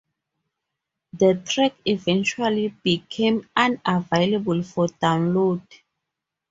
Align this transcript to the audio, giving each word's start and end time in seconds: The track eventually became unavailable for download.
The 1.13 1.43
track 1.45 1.75
eventually 1.85 2.69
became 2.81 3.47
unavailable 3.55 4.63
for 4.63 4.87
download. 4.87 5.61